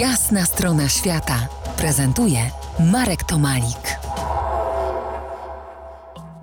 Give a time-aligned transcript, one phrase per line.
[0.00, 2.38] Jasna strona świata prezentuje
[2.92, 3.98] Marek Tomalik.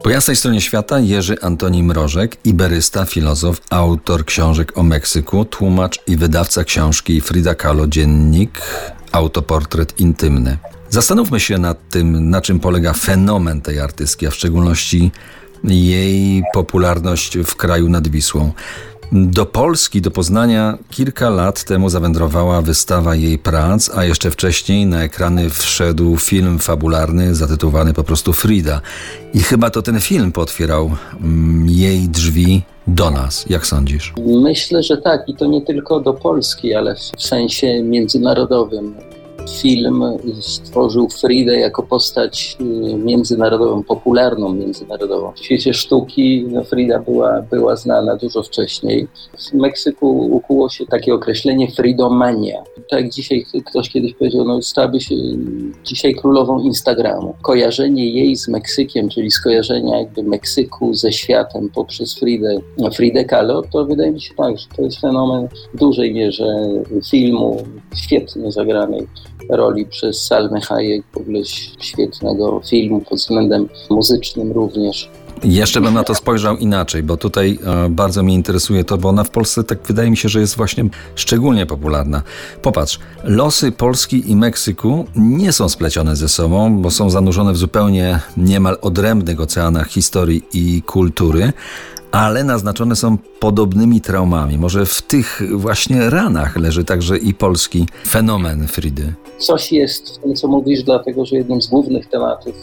[0.03, 6.17] Po jasnej stronie świata Jerzy Antoni Mrożek, iberysta, filozof, autor książek o Meksyku, tłumacz i
[6.17, 8.61] wydawca książki Frida Kahlo Dziennik,
[9.12, 10.58] autoportret intymny.
[10.90, 15.12] Zastanówmy się nad tym, na czym polega fenomen tej artystki, a w szczególności
[15.64, 18.52] jej popularność w kraju nad Wisłą.
[19.12, 25.04] Do Polski, do Poznania kilka lat temu zawędrowała wystawa jej prac, a jeszcze wcześniej na
[25.04, 28.82] ekrany wszedł film fabularny zatytułowany po prostu Frida.
[29.34, 33.45] I chyba to ten film potwierał mm, jej drzwi do nas.
[33.49, 34.13] Jak sądzisz?
[34.44, 38.95] Myślę, że tak i to nie tylko do Polski, ale w sensie międzynarodowym
[39.49, 40.03] film
[40.41, 42.63] stworzył Fridę jako postać y,
[42.97, 45.31] międzynarodową, popularną międzynarodową.
[45.31, 49.07] W świecie sztuki no Frida była, była znana dużo wcześniej.
[49.38, 52.63] W Meksyku ukuło się takie określenie fridomania.
[52.89, 55.15] Tak dzisiaj ktoś kiedyś powiedział, no stałaby się
[55.83, 57.35] dzisiaj królową Instagramu.
[57.41, 62.59] Kojarzenie jej z Meksykiem, czyli skojarzenia jakby Meksyku ze światem poprzez Fridę,
[62.93, 66.45] Fridę Kahlo, to wydaje mi się tak, że to jest fenomen w dużej mierze
[67.09, 67.63] filmu,
[67.95, 69.08] świetnie zagranej
[69.49, 71.39] roli przez Salmę Hayek, w ogóle
[71.80, 75.09] świetnego filmu pod względem muzycznym również.
[75.44, 79.23] Jeszcze bym na to spojrzał inaczej, bo tutaj e, bardzo mnie interesuje to, bo ona
[79.23, 82.22] w Polsce tak wydaje mi się, że jest właśnie szczególnie popularna.
[82.61, 88.19] Popatrz, losy Polski i Meksyku nie są splecione ze sobą, bo są zanurzone w zupełnie
[88.38, 91.53] niemal odrębnych oceanach historii i kultury,
[92.14, 94.58] ale naznaczone są podobnymi traumami.
[94.58, 99.14] Może w tych właśnie ranach leży także i polski fenomen Fridy.
[99.38, 102.55] Coś jest w tym, co mówisz, dlatego że jednym z głównych tematów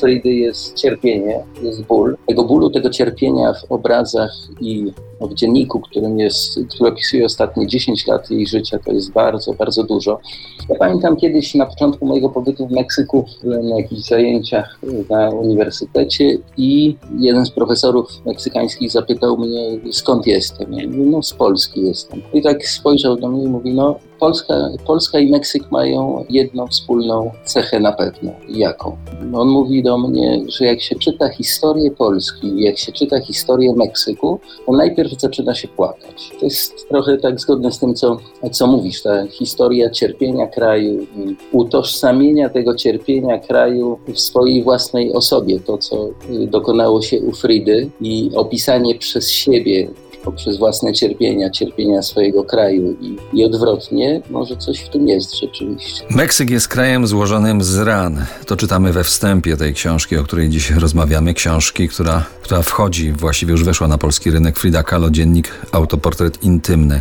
[0.00, 2.16] Fridy jest cierpienie, jest ból.
[2.26, 8.06] Tego bólu, tego cierpienia w obrazach i w dzienniku, którym jest, który opisuje ostatnie 10
[8.06, 10.20] lat jej życia, to jest bardzo, bardzo dużo.
[10.68, 16.96] Ja pamiętam kiedyś na początku mojego pobytu w Meksyku, na jakichś zajęciach na uniwersytecie i
[17.18, 20.72] jeden z profesorów meksykańskich zapytał mnie, skąd jestem.
[20.72, 22.22] Ja mówię, no z Polski jestem.
[22.32, 24.54] I tak spojrzał do mnie i mówi, no Polska,
[24.86, 28.32] Polska i Meksyk mają jedną wspólną cechę na pewno.
[28.48, 28.96] Jaką?
[29.34, 34.40] On mówi do mnie, że jak się czyta historię Polski, jak się czyta historię Meksyku,
[34.66, 36.30] to najpierw zaczyna się płakać.
[36.40, 38.16] To jest trochę tak zgodne z tym, co,
[38.52, 45.60] co mówisz, ta historia cierpienia kraju i utożsamienia tego cierpienia kraju w swojej własnej osobie.
[45.60, 46.08] To, co
[46.46, 49.88] dokonało się u Fridy i opisanie przez siebie
[50.30, 56.04] poprzez własne cierpienia, cierpienia swojego kraju i, i odwrotnie, może coś w tym jest rzeczywiście.
[56.10, 58.24] Meksyk jest krajem złożonym z ran.
[58.46, 61.34] To czytamy we wstępie tej książki, o której dziś rozmawiamy.
[61.34, 64.58] Książki, która, która wchodzi, właściwie już weszła na polski rynek.
[64.58, 67.00] Frida Kahlo, dziennik Autoportret Intymny.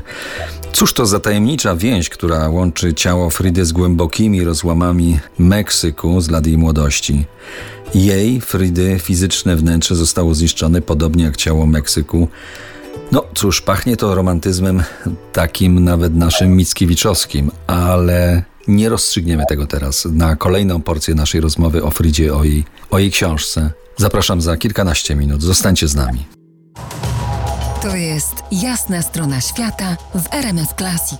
[0.74, 6.48] Cóż to za tajemnicza więź, która łączy ciało Fridy z głębokimi rozłamami Meksyku z lat
[6.48, 7.26] jej młodości.
[7.96, 12.28] Jej, Fridy, fizyczne wnętrze zostało zniszczone, podobnie jak ciało Meksyku.
[13.12, 14.84] No cóż, pachnie to romantyzmem
[15.34, 20.08] takim nawet naszym Mickiewiczowskim, ale nie rozstrzygniemy tego teraz.
[20.12, 23.72] Na kolejną porcję naszej rozmowy o Fridzie, o jej, o jej książce.
[23.98, 25.42] Zapraszam za kilkanaście minut.
[25.42, 26.26] Zostańcie z nami.
[27.82, 31.20] To jest jasna strona świata w RMS Classic.